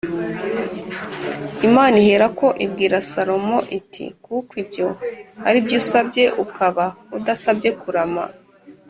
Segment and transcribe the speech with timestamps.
[1.67, 4.87] Imana iherako ibwira Salomo iti “Kuko ibyo
[5.47, 6.85] ari byo usabye ukaba
[7.17, 8.23] udasabye kurama”